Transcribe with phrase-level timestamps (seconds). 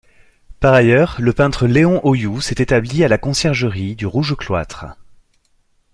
[0.59, 4.85] Par ailleurs, le peintre Léon Houyoux s'est établi à la Conciergerie du Rouge-Cloître.